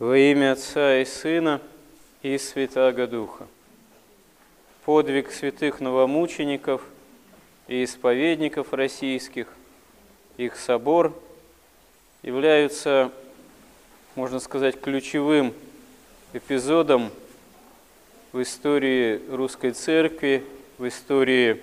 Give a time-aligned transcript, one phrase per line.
[0.00, 1.60] Во имя Отца и Сына
[2.20, 3.46] и Святаго Духа.
[4.84, 6.82] Подвиг святых новомучеников
[7.68, 9.46] и исповедников российских,
[10.36, 11.16] их собор
[12.24, 13.12] являются,
[14.16, 15.54] можно сказать, ключевым
[16.32, 17.12] эпизодом
[18.32, 20.44] в истории русской церкви,
[20.76, 21.62] в истории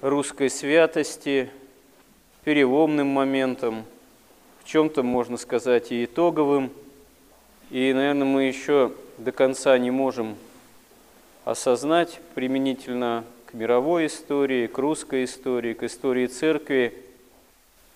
[0.00, 1.50] русской святости,
[2.42, 3.84] переломным моментом,
[4.70, 6.70] чем-то, можно сказать, и итоговым.
[7.70, 10.36] И, наверное, мы еще до конца не можем
[11.44, 16.94] осознать применительно к мировой истории, к русской истории, к истории церкви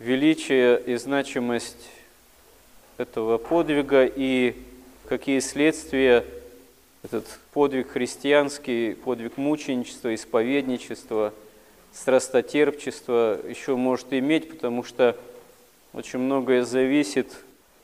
[0.01, 1.91] величие и значимость
[2.99, 4.57] этого подвига и
[5.09, 6.25] какие следствия
[7.05, 11.33] этот подвиг христианский, подвиг мученичества, исповедничества,
[11.93, 15.17] страстотерпчества еще может иметь, потому что
[15.95, 17.37] очень многое зависит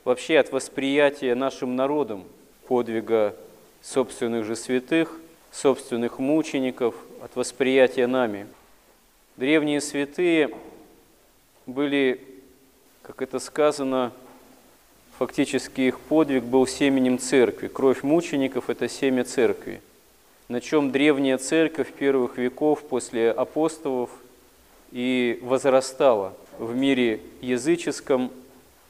[0.03, 2.25] вообще от восприятия нашим народом
[2.67, 3.35] подвига
[3.81, 5.17] собственных же святых,
[5.51, 8.47] собственных мучеников, от восприятия нами.
[9.37, 10.53] Древние святые
[11.65, 12.21] были,
[13.01, 14.11] как это сказано,
[15.17, 17.69] фактически их подвиг был семенем церкви.
[17.69, 19.81] Кровь мучеников– это семя церкви.
[20.49, 24.09] На чем древняя церковь первых веков после апостолов
[24.91, 28.31] и возрастала– в мире языческом,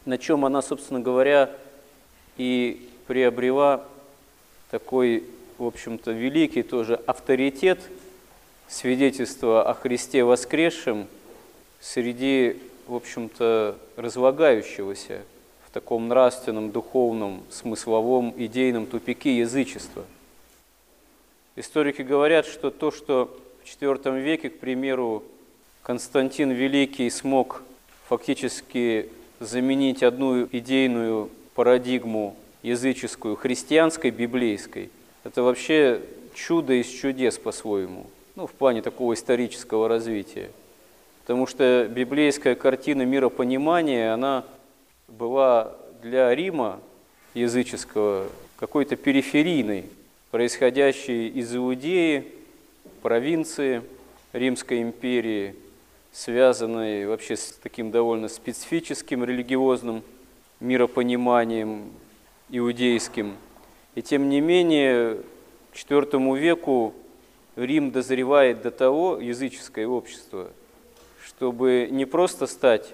[0.06, 1.50] на чем она, собственно говоря,
[2.38, 3.86] и приобрела
[4.70, 5.24] такой,
[5.58, 7.80] в общем-то, великий тоже авторитет
[8.68, 11.08] свидетельства о Христе воскресшем
[11.80, 15.24] среди, в общем-то, разлагающегося
[15.68, 20.06] в таком нравственном, духовном, смысловом, идейном тупике язычества.
[21.56, 25.24] Историки говорят, что то, что в IV веке, к примеру,
[25.84, 27.64] Константин Великий смог
[28.08, 34.92] фактически заменить одну идейную парадигму языческую христианской, библейской.
[35.24, 36.02] Это вообще
[36.36, 40.52] чудо из чудес по-своему, ну, в плане такого исторического развития.
[41.22, 44.46] Потому что библейская картина миропонимания, она
[45.08, 46.80] была для Рима
[47.34, 49.86] языческого какой-то периферийной,
[50.30, 52.26] происходящей из Иудеи,
[53.02, 53.82] провинции
[54.32, 55.56] Римской империи–
[56.12, 60.04] связанной вообще с таким довольно специфическим религиозным
[60.60, 61.92] миропониманием
[62.50, 63.36] иудейским.
[63.96, 65.18] И тем не менее,
[65.74, 66.94] к IV веку
[67.56, 70.50] Рим дозревает до того, языческое общество,
[71.26, 72.94] чтобы не просто стать,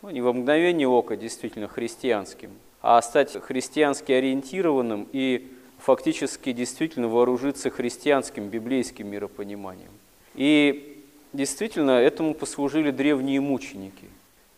[0.00, 7.70] ну, не во мгновение ока действительно христианским, а стать христиански ориентированным и фактически действительно вооружиться
[7.70, 9.90] христианским, библейским миропониманием.
[10.34, 10.91] И
[11.32, 14.04] Действительно, этому послужили древние мученики.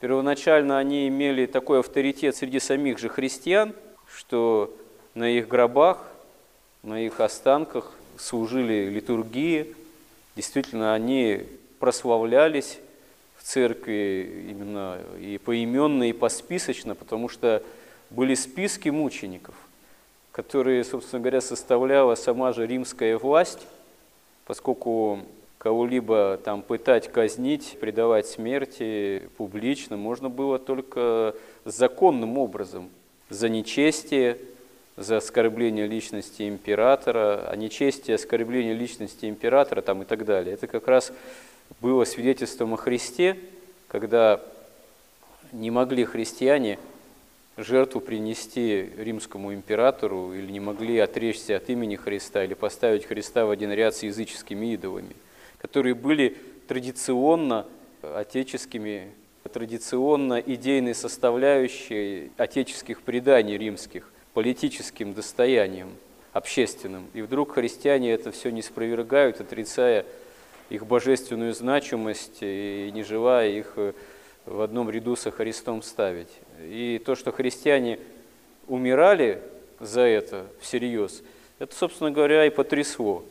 [0.00, 3.74] Первоначально они имели такой авторитет среди самих же христиан,
[4.12, 4.74] что
[5.14, 5.98] на их гробах,
[6.82, 9.74] на их останках служили литургии.
[10.34, 11.44] Действительно, они
[11.78, 12.78] прославлялись
[13.36, 17.62] в церкви именно и поименно, и посписочно, потому что
[18.10, 19.54] были списки мучеников,
[20.32, 23.60] которые, собственно говоря, составляла сама же римская власть,
[24.44, 25.20] поскольку
[25.58, 31.34] кого-либо там пытать, казнить, предавать смерти публично можно было только
[31.64, 32.90] законным образом,
[33.30, 34.38] за нечестие,
[34.96, 40.54] за оскорбление личности императора, а нечестие, оскорбление личности императора там и так далее.
[40.54, 41.12] Это как раз
[41.80, 43.36] было свидетельством о Христе,
[43.88, 44.40] когда
[45.52, 46.78] не могли христиане
[47.56, 53.50] жертву принести римскому императору или не могли отречься от имени Христа или поставить Христа в
[53.50, 55.14] один ряд с языческими идолами
[55.64, 56.36] которые были
[56.68, 57.66] традиционно
[58.02, 59.12] отеческими,
[59.50, 65.88] традиционно идейной составляющей отеческих преданий римских, политическим достоянием,
[66.34, 67.06] общественным.
[67.14, 70.04] И вдруг христиане это все не спровергают, отрицая
[70.68, 73.78] их божественную значимость и не желая их
[74.44, 76.40] в одном ряду со Христом ставить.
[76.60, 78.00] И то, что христиане
[78.66, 79.40] умирали
[79.80, 81.22] за это всерьез,
[81.58, 83.24] это, собственно говоря, и потрясло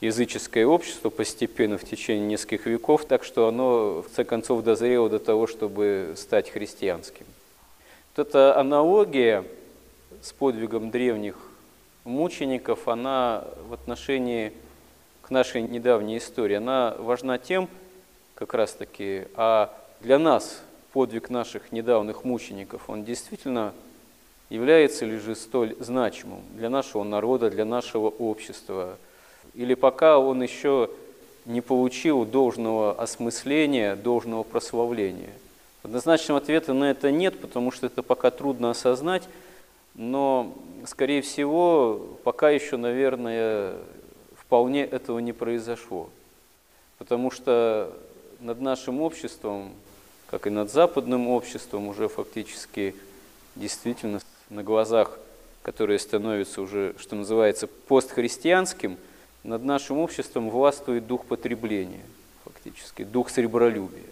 [0.00, 5.18] языческое общество постепенно в течение нескольких веков, так что оно в конце концов дозрело до
[5.18, 7.26] того, чтобы стать христианским.
[8.14, 9.44] Вот эта аналогия
[10.22, 11.36] с подвигом древних
[12.04, 14.52] мучеников, она в отношении
[15.22, 17.68] к нашей недавней истории, она важна тем,
[18.34, 20.62] как раз таки, а для нас
[20.92, 23.72] подвиг наших недавних мучеников, он действительно
[24.50, 28.96] является ли же столь значимым для нашего народа, для нашего общества,
[29.56, 30.90] или пока он еще
[31.46, 35.32] не получил должного осмысления, должного прославления?
[35.82, 39.22] Однозначного ответа на это нет, потому что это пока трудно осознать,
[39.94, 40.52] но,
[40.86, 43.74] скорее всего, пока еще, наверное,
[44.36, 46.10] вполне этого не произошло.
[46.98, 47.92] Потому что
[48.40, 49.72] над нашим обществом,
[50.26, 52.94] как и над западным обществом, уже фактически
[53.54, 54.20] действительно
[54.50, 55.18] на глазах,
[55.62, 58.98] которые становятся уже, что называется, постхристианским,
[59.46, 62.02] над нашим обществом властвует дух потребления,
[62.44, 64.02] фактически, дух сребролюбия.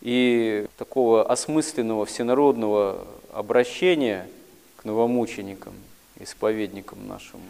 [0.00, 4.28] И такого осмысленного всенародного обращения
[4.76, 5.74] к новомученикам,
[6.20, 7.40] исповедникам нашим,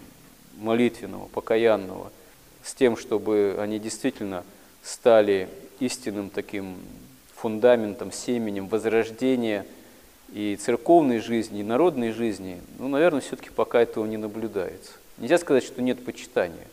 [0.57, 2.11] молитвенного, покаянного,
[2.63, 4.45] с тем, чтобы они действительно
[4.83, 5.49] стали
[5.81, 6.77] истинным таким
[7.35, 9.67] фундаментом, семенем возрождения
[10.33, 14.93] и церковной жизни, и народной жизни, ну, наверное, все-таки пока этого не наблюдается.
[15.19, 16.67] Нельзя сказать, что нет почитания.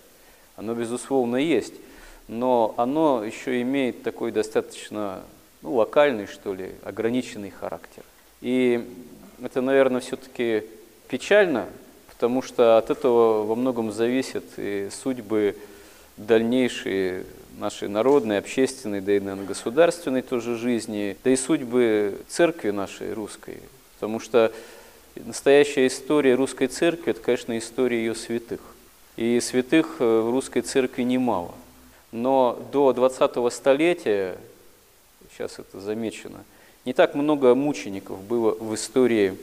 [0.56, 1.74] Оно, безусловно, есть,
[2.28, 5.22] но оно еще имеет такой достаточно
[5.62, 8.04] ну, локальный, что ли, ограниченный характер.
[8.42, 8.88] И
[9.42, 10.64] это, наверное, все-таки
[11.08, 11.68] печально,
[12.10, 15.56] потому что от этого во многом зависят и судьбы
[16.18, 17.26] дальнейшие
[17.58, 23.58] нашей народной, общественной, да и, наверное, государственной тоже жизни, да и судьбы церкви нашей русской.
[23.96, 24.52] Потому что
[25.16, 28.62] настоящая история русской церкви– это, конечно, история ее святых.
[29.22, 31.54] И святых э, в русской церкви немало.
[32.12, 34.36] Но до 20-го столетия
[35.32, 36.44] сейчас это замечено,
[36.86, 39.38] не так много мучеников было в истории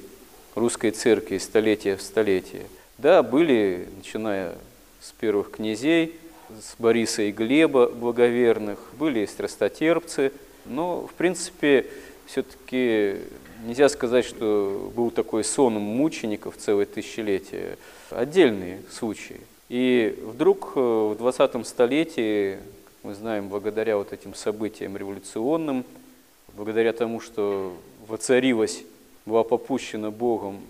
[0.56, 2.66] русской церкви столетия в столетие.
[2.98, 4.56] Да, были, начиная
[5.00, 6.16] с первых князей,
[6.48, 10.32] с Бориса и Глеба благоверных, были и страстотерпцы,
[10.64, 11.86] но, в принципе,
[12.26, 13.18] все-таки
[13.64, 17.78] нельзя сказать, что был такой сон мучеников целое тысячелетие.
[18.10, 19.40] Отдельные случаи.
[19.68, 22.58] И вдруг э, в 20 столетии
[23.02, 25.84] мы знаем, благодаря вот этим событиям революционным,
[26.54, 27.74] благодаря тому, что
[28.06, 28.82] воцарилась,
[29.26, 30.60] была попущена Богом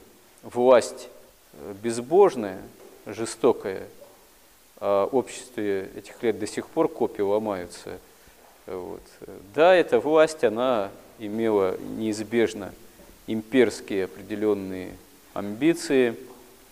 [0.43, 1.09] власть
[1.53, 2.61] э, безбожная,
[3.07, 3.87] жестокая,
[4.81, 7.99] а обществе этих лет до сих пор копии ломаются.
[8.67, 9.03] Вот.
[9.55, 12.75] Да, эта власть, она имела неизбежно
[13.27, 14.93] имперские определенные
[15.35, 16.17] амбиции,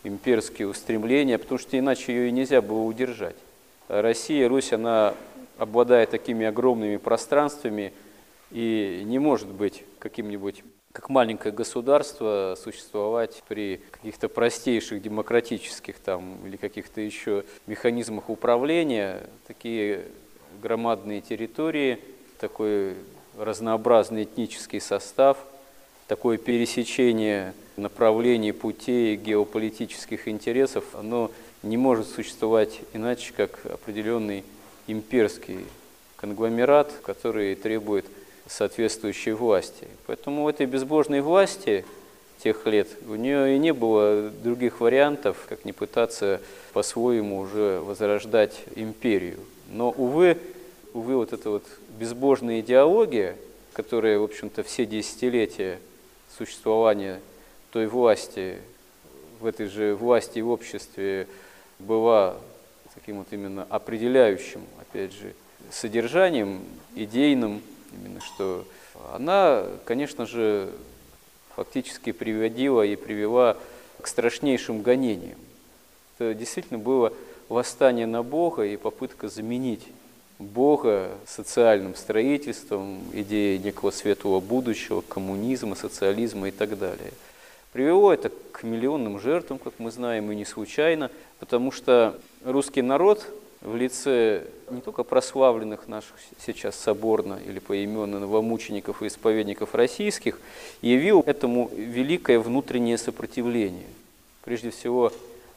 [0.06, 3.36] имперские устремления, потому что иначе ее и нельзя было удержать.
[3.88, 5.14] Россия, Русь, она
[5.58, 7.92] обладая такими огромными пространствами
[8.50, 10.62] и не может быть каким-нибудь
[10.92, 20.06] как маленькое государство существовать при каких-то простейших демократических там или каких-то еще механизмах управления, такие
[20.62, 21.98] громадные территории,
[22.40, 22.94] такой
[23.36, 25.36] разнообразный этнический состав,
[26.08, 31.30] такое пересечение направлений, путей геополитических интересов, оно
[31.62, 34.44] не может существовать иначе, как определенный
[34.86, 35.60] имперский
[36.16, 38.06] конгломерат, который требует
[38.46, 39.88] соответствующей власти.
[40.06, 41.84] Поэтому у этой безбожной власти
[42.42, 46.40] тех лет у нее и не было других вариантов, как не пытаться
[46.72, 49.38] по-своему уже возрождать империю.
[49.72, 50.38] Но, увы,
[50.94, 51.64] увы, вот эта вот
[51.98, 53.36] безбожная идеология,
[53.72, 55.78] которая, в общем-то, все десятилетия
[56.36, 57.20] существования
[57.70, 58.58] той власти,
[59.40, 61.28] в этой же власти и обществе
[61.78, 62.36] была
[62.94, 65.34] таким вот именно определяющим, опять же,
[65.70, 66.62] содержанием,
[66.94, 67.62] идейным,
[67.92, 68.64] именно что
[69.12, 70.70] она, конечно же,
[71.54, 73.56] фактически приводила и привела
[74.00, 75.38] к страшнейшим гонениям.
[76.18, 77.12] Это действительно было
[77.48, 79.86] восстание на Бога и попытка заменить
[80.38, 87.12] Бога социальным строительством, идеей некого светлого будущего, коммунизма, социализма и так далее.
[87.72, 93.26] Привело это к миллионным жертвам, как мы знаем, и не случайно, потому что русский народ
[93.60, 96.14] в лице не только прославленных наших
[96.44, 100.38] сейчас соборно или поименно новомучеников и исповедников российских,
[100.82, 103.86] явил этому великое внутреннее сопротивление,
[104.44, 105.12] прежде всего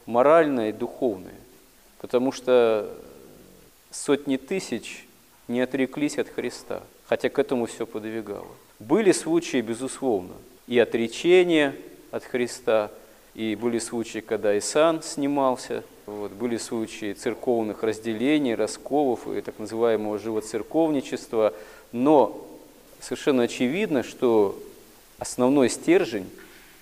[0.06, 1.38] моральное и духовное,
[2.00, 2.90] потому что
[3.90, 5.06] сотни тысяч
[5.48, 8.48] не отреклись от Христа, хотя к этому все подвигало.
[8.78, 10.34] Были случаи, безусловно,
[10.66, 11.74] и отречения,
[12.10, 12.90] от Христа.
[13.34, 19.58] И были случаи, когда и сан снимался, вот, были случаи церковных разделений, расколов и так
[19.58, 21.54] называемого живоцерковничества.
[21.92, 22.46] Но
[22.98, 24.60] совершенно очевидно, что
[25.18, 26.28] основной стержень,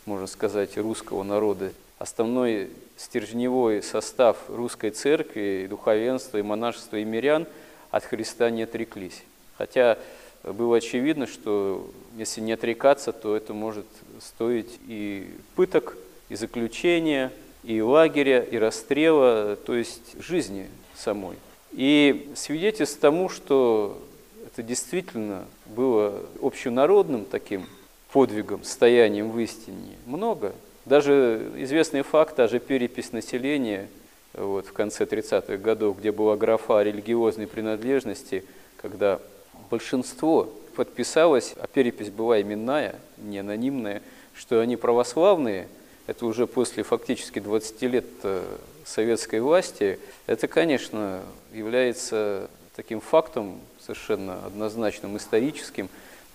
[0.07, 7.47] можно сказать, русского народа, основной стержневой состав русской церкви, и духовенства, и монашества, и мирян
[7.91, 9.23] от Христа не отреклись.
[9.57, 9.99] Хотя
[10.45, 13.87] было очевидно, что если не отрекаться, то это может
[14.21, 15.97] стоить и пыток,
[16.29, 17.33] и заключения,
[17.65, 21.37] и лагеря, и расстрела, то есть жизни самой.
[21.73, 24.01] И свидетельств тому, что
[24.47, 27.67] это действительно было общенародным таким
[28.13, 30.55] подвигом, стоянием в истине, много.
[30.89, 33.89] Даже известные факты, даже перепись населения
[34.33, 38.43] вот, в конце 30-х годов, где была графа религиозной принадлежности,
[38.81, 39.21] когда
[39.69, 44.01] большинство подписалось, а перепись была именная, не анонимная,
[44.35, 45.69] что они православные,
[46.07, 48.43] это уже после фактически 20 лет э,
[48.87, 51.21] советской власти, это, конечно,
[51.53, 55.91] является таким фактом совершенно однозначным, историческим,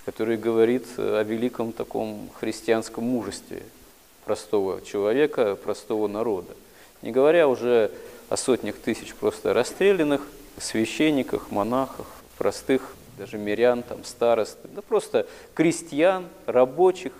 [0.05, 3.63] который говорит о великом таком христианском мужестве
[4.25, 6.53] простого человека, простого народа.
[7.01, 7.91] Не говоря уже
[8.29, 10.21] о сотнях тысяч просто расстрелянных,
[10.59, 17.13] священниках, монахах, простых даже мирян, там, старост, да просто крестьян, рабочих,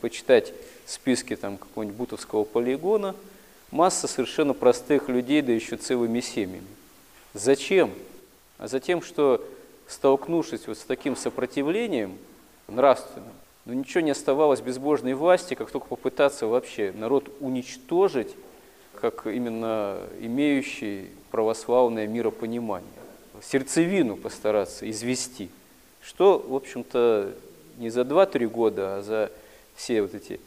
[0.00, 0.52] почитать
[0.86, 3.14] списки там какого-нибудь бутовского полигона,
[3.70, 6.66] масса совершенно простых людей, да еще целыми семьями.
[7.34, 7.92] Зачем?
[8.58, 9.44] А за тем, что
[9.86, 12.18] столкнувшись вот с таким сопротивлением
[12.68, 13.32] нравственным,
[13.64, 18.34] но ничего не оставалось безбожной власти, как только попытаться вообще народ уничтожить,
[19.00, 22.90] как именно имеющий православное миропонимание.
[23.42, 25.50] Сердцевину постараться извести.
[26.00, 27.32] Что, в общем-то,
[27.78, 29.32] не за 2-3 года, а за
[29.74, 30.40] все вот эти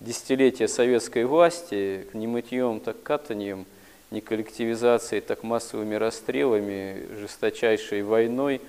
[0.00, 3.66] десятилетия советской власти, не мытьем, так катанием,
[4.10, 8.60] не коллективизацией, так массовыми расстрелами, жесточайшей войной,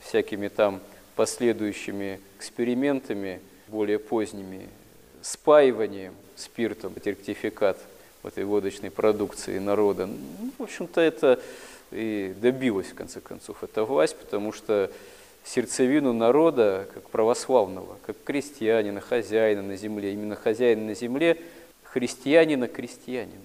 [0.00, 0.80] всякими там
[1.16, 4.68] последующими экспериментами, более поздними,
[5.22, 7.78] спаиванием спиртом, ректификат
[8.22, 10.06] этой водочной продукции народа.
[10.06, 11.40] Ну, в общем-то, это
[11.92, 14.90] и добилась, в конце концов, эта власть, потому что
[15.44, 21.40] сердцевину народа, как православного, как крестьянина, хозяина на земле, именно хозяина на земле,
[21.84, 23.38] христианина, крестьянина,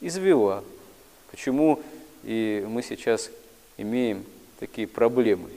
[0.00, 0.64] извела.
[1.30, 1.80] Почему
[2.24, 3.30] и мы сейчас
[3.76, 4.24] имеем
[4.58, 5.50] такие проблемы?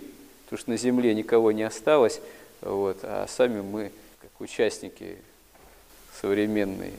[0.52, 2.20] Потому что на земле никого не осталось,
[2.60, 3.90] вот, а сами мы,
[4.22, 5.16] как участники
[6.20, 6.92] современной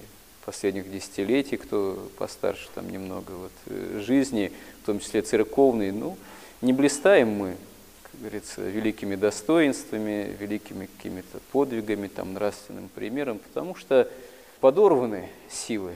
[0.47, 3.53] последних десятилетий, кто постарше там немного вот,
[4.01, 6.17] жизни, в том числе церковной, ну,
[6.63, 7.57] не блистаем мы,
[8.05, 14.09] как говорится, великими достоинствами, великими какими-то подвигами, там, нравственным примером, потому что
[14.61, 15.95] подорваны силы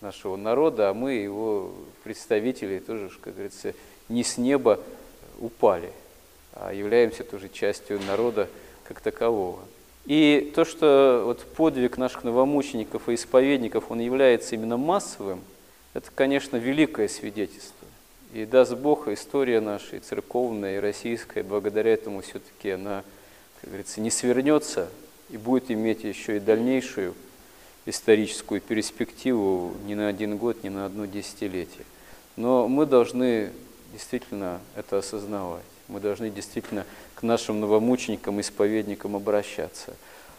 [0.00, 3.74] нашего народа, а мы, его представители, тоже, как говорится,
[4.08, 4.78] не с неба
[5.40, 5.90] упали,
[6.72, 8.48] являемся тоже частью народа
[8.84, 9.60] как такового.
[10.06, 15.40] И то, что вот подвиг наших новомучеников и исповедников, он является именно массовым,
[15.94, 17.86] это, конечно, великое свидетельство.
[18.32, 23.04] И даст Бог, история наша, и церковная, и российская, благодаря этому все-таки она,
[23.60, 24.88] как говорится, не свернется
[25.30, 27.14] и будет иметь еще и дальнейшую
[27.84, 31.84] историческую перспективу не на один год, не на одно десятилетие.
[32.36, 33.50] Но мы должны
[33.92, 35.62] действительно это осознавать.
[35.92, 39.94] Мы должны действительно к нашим новомученикам, исповедникам обращаться.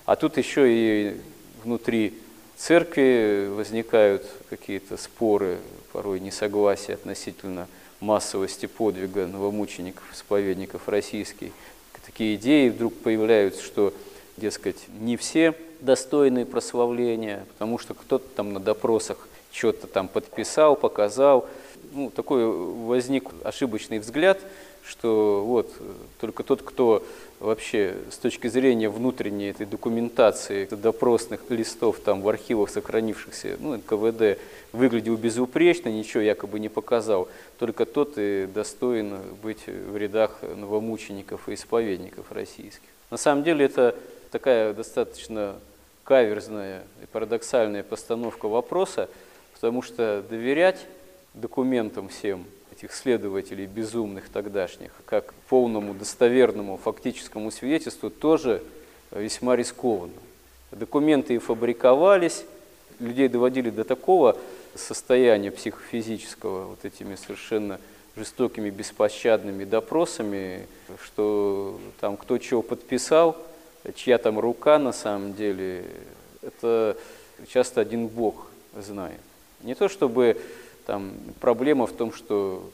[0.05, 1.21] А тут еще и
[1.63, 2.15] внутри
[2.57, 5.59] церкви возникают какие-то споры,
[5.91, 7.67] порой несогласия относительно
[7.99, 11.51] массовости подвига новомучеников, исповедников российских.
[12.03, 13.93] Такие идеи вдруг появляются, что,
[14.37, 21.47] дескать, не все достойны прославления, потому что кто-то там на допросах что-то там подписал, показал.
[21.91, 24.39] Ну, такой возник ошибочный взгляд–
[24.85, 25.71] что вот
[26.19, 27.05] только тот, кто
[27.39, 34.39] вообще с точки зрения внутренней этой документации, допросных листов там в архивах сохранившихся, ну, КВД,
[34.71, 37.27] выглядел безупречно, ничего якобы не показал,
[37.59, 42.87] только тот и достоин быть в рядах новомучеников и исповедников российских.
[43.09, 43.95] На самом деле это
[44.31, 45.55] такая достаточно
[46.03, 49.09] каверзная и парадоксальная постановка вопроса,
[49.53, 50.85] потому что доверять
[51.33, 58.63] документам всем этих следователей безумных тогдашних, как полному достоверному фактическому свидетельству, тоже
[59.11, 60.13] весьма рискованно.
[60.71, 62.45] Документы и фабриковались,
[62.99, 64.37] людей доводили до такого
[64.75, 67.79] состояния психофизического вот этими совершенно
[68.15, 70.67] жестокими, беспощадными допросами,
[71.03, 73.37] что там кто чего подписал,
[73.95, 75.85] чья там рука на самом деле,
[76.41, 76.97] это
[77.47, 79.19] часто один Бог знает.
[79.61, 80.37] Не то чтобы
[80.85, 82.69] там проблема в том, что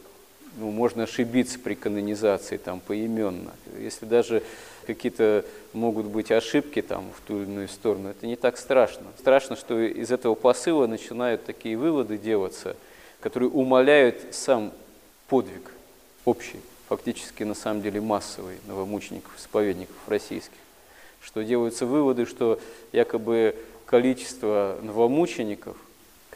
[0.58, 3.52] ну, можно ошибиться при канонизации там, поименно.
[3.78, 4.44] Если даже
[4.86, 9.08] какие-то могут быть ошибки там, в ту или иную сторону, это не так страшно.
[9.20, 12.76] Страшно, что из этого посыла начинают такие выводы делаться,
[13.20, 14.72] которые умаляют сам
[15.28, 15.72] подвиг
[16.26, 20.58] общий, фактически на самом деле массовый новомучеников, исповедников российских.
[21.22, 22.60] Что делаются выводы, что
[22.92, 25.78] якобы количество новомучеников–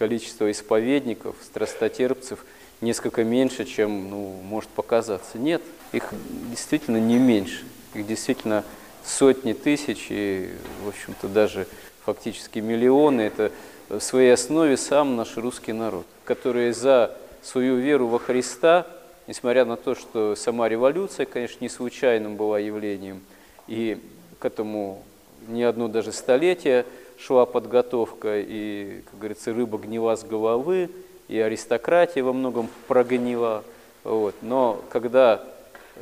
[0.03, 2.45] количество исповедников, страстотерпцев
[2.81, 5.37] несколько меньше, чем ну, может показаться.
[5.37, 5.61] Нет,
[5.93, 6.09] их
[6.49, 7.63] действительно не меньше.
[7.93, 8.65] Их действительно
[9.05, 10.49] сотни тысяч, и,
[10.83, 11.67] в общем-то, даже
[12.03, 13.53] фактически миллионы, это
[13.87, 18.85] в своей основе сам наш русский народ, который за свою веру во Христа,
[19.25, 23.21] несмотря на то, что сама революция, конечно, не случайным была явлением,
[23.69, 23.97] и
[24.39, 25.01] к этому
[25.47, 26.85] не одно даже столетие
[27.25, 30.89] шла подготовка, и, как говорится, рыба гнила с головы,
[31.29, 33.63] и аристократия во многом прогнила.
[34.03, 34.35] Вот.
[34.41, 35.41] Но когда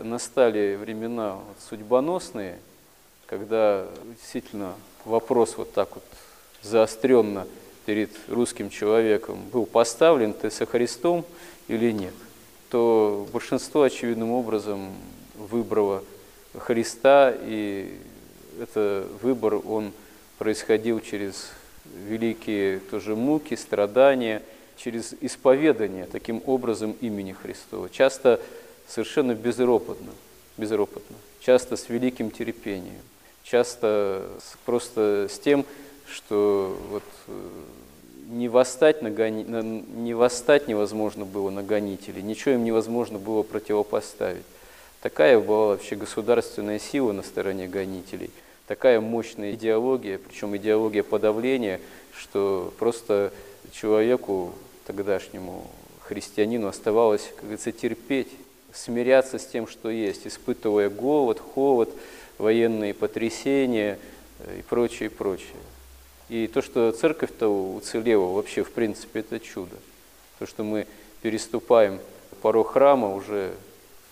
[0.02, 1.38] настали времена
[1.70, 2.58] судьбоносные,
[3.28, 4.74] когда действительно
[5.06, 6.04] вопрос вот так вот
[6.64, 7.48] заостренно
[7.86, 11.24] перед русским человеком был поставлен, ты со Христом
[11.68, 12.14] или нет,
[12.70, 14.92] то большинство очевидным образом
[15.36, 16.04] выбрало
[16.58, 17.96] Христа, и
[18.60, 19.92] это выбор, он
[20.42, 21.52] происходил через
[21.86, 24.42] великие тоже муки, страдания,
[24.76, 27.92] через исповедание таким образом имени Христова.
[27.92, 28.42] Часто
[28.88, 30.12] совершенно безропотно,
[30.58, 33.04] безропотно, часто с великим терпением,
[33.44, 34.32] часто
[34.66, 35.64] просто с тем,
[36.08, 37.50] что вот э,
[38.30, 39.44] не восстать, на гони...
[39.44, 44.46] не восстать невозможно было на гонителей, ничего им невозможно было противопоставить.
[45.04, 48.32] Такая была вообще государственная сила на стороне гонителей,
[48.72, 51.82] такая мощная идеология, причем идеология подавления,
[52.18, 53.34] что просто
[53.74, 54.54] человеку,
[54.86, 58.30] тогдашнему христианину, оставалось, как говорится, терпеть,
[58.72, 61.90] смиряться с тем, что есть, испытывая голод, холод,
[62.38, 64.00] военные потрясения
[64.40, 65.50] э, и прочее, прочее.
[66.30, 69.76] И то, что церковь-то уцелела, вообще, в принципе, это чудо.
[70.40, 70.88] То, что мы
[71.22, 72.00] переступаем
[72.42, 73.52] порог храма уже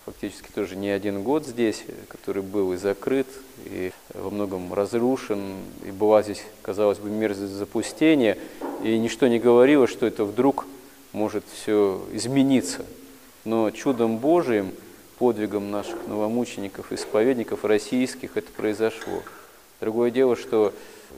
[0.10, 3.28] фактически тоже не один год здесь, который был и закрыт,
[3.66, 8.36] и во многом разрушен, и была здесь, казалось бы, мерзость запустения,
[8.84, 10.66] и ничто не говорило, что это вдруг
[11.12, 12.88] может все измениться.
[13.46, 14.72] Но чудом Божиим,
[15.20, 19.22] подвигом наших новомучеников, исповедников российских это произошло.
[19.80, 20.74] Другое дело, что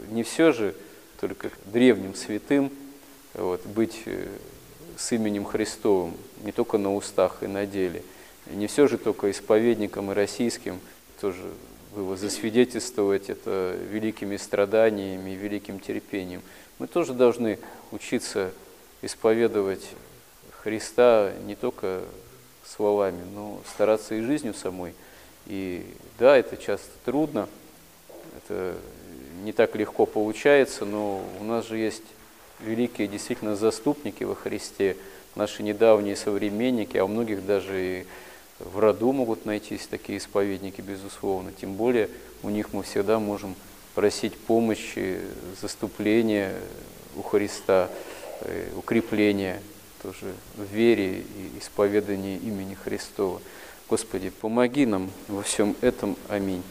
[0.09, 0.75] не все же
[1.21, 2.69] только древним святым
[3.35, 4.27] вот, быть э,
[4.97, 8.03] с именем Христовым, не только на устах и на деле.
[8.47, 10.79] Не все же только исповедникам и российским
[11.19, 11.43] тоже
[11.95, 16.41] было засвидетельствовать это великими страданиями великим терпением.
[16.79, 17.59] Мы тоже должны
[17.91, 18.51] учиться
[19.01, 19.87] исповедовать
[20.63, 22.01] Христа не только
[22.65, 24.93] словами, но стараться и жизнью самой.
[25.47, 25.85] И
[26.17, 27.49] да, это часто трудно,
[28.37, 28.75] это
[29.43, 32.03] не так легко получается, но у нас же есть
[32.59, 34.97] великие действительно заступники во Христе,
[35.35, 38.05] наши недавние современники, а у многих даже и
[38.65, 41.51] в роду могут найтись такие исповедники, безусловно.
[41.51, 42.09] Тем более
[42.43, 43.55] у них мы всегда можем
[43.95, 45.19] просить помощи,
[45.61, 46.53] заступления
[47.15, 47.89] у Христа,
[48.41, 49.61] э, укрепления
[50.01, 53.41] тоже в вере и исповедании имени Христова.
[53.89, 56.15] Господи, помоги нам во всем этом.
[56.29, 56.63] Аминь.